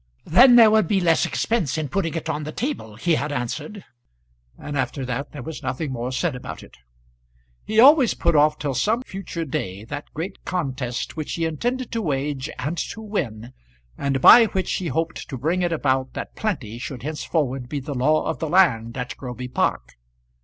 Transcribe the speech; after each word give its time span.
"Then 0.25 0.55
there 0.55 0.71
would 0.71 0.87
be 0.87 0.99
less 0.99 1.27
expense 1.27 1.77
in 1.77 1.87
putting 1.87 2.15
it 2.15 2.27
on 2.27 2.43
the 2.43 2.51
table," 2.51 2.95
he 2.95 3.13
had 3.13 3.31
answered; 3.31 3.85
and 4.57 4.75
after 4.75 5.05
that 5.05 5.31
there 5.31 5.43
was 5.43 5.61
nothing 5.61 5.91
more 5.91 6.11
said 6.11 6.35
about 6.35 6.63
it. 6.63 6.77
He 7.63 7.79
always 7.79 8.15
put 8.15 8.35
off 8.35 8.57
till 8.57 8.73
some 8.73 9.03
future 9.03 9.45
day 9.45 9.83
that 9.83 10.11
great 10.11 10.43
contest 10.43 11.15
which 11.15 11.33
he 11.33 11.45
intended 11.45 11.91
to 11.91 12.01
wage 12.01 12.49
and 12.57 12.79
to 12.79 12.99
win, 12.99 13.53
and 13.95 14.21
by 14.21 14.45
which 14.45 14.71
he 14.73 14.87
hoped 14.87 15.29
to 15.29 15.37
bring 15.37 15.61
it 15.61 15.71
about 15.71 16.13
that 16.13 16.35
plenty 16.35 16.79
should 16.79 17.03
henceforward 17.03 17.69
be 17.69 17.79
the 17.79 17.93
law 17.93 18.25
of 18.25 18.39
the 18.39 18.49
land 18.49 18.97
at 18.97 19.15
Groby 19.17 19.49
Park. 19.49 19.97